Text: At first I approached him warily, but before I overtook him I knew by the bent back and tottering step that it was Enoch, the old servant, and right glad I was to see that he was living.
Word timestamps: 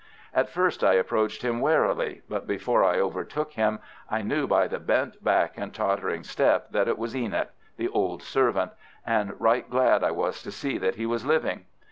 At 0.33 0.49
first 0.49 0.83
I 0.83 0.93
approached 0.93 1.43
him 1.43 1.59
warily, 1.61 2.23
but 2.27 2.47
before 2.47 2.83
I 2.83 2.99
overtook 2.99 3.51
him 3.51 3.77
I 4.09 4.23
knew 4.23 4.47
by 4.47 4.67
the 4.67 4.79
bent 4.79 5.23
back 5.23 5.59
and 5.59 5.71
tottering 5.71 6.23
step 6.23 6.71
that 6.71 6.87
it 6.87 6.97
was 6.97 7.15
Enoch, 7.15 7.51
the 7.77 7.87
old 7.89 8.23
servant, 8.23 8.71
and 9.05 9.39
right 9.39 9.69
glad 9.69 10.03
I 10.03 10.09
was 10.09 10.41
to 10.41 10.51
see 10.51 10.79
that 10.79 10.95
he 10.95 11.05
was 11.05 11.23
living. 11.23 11.65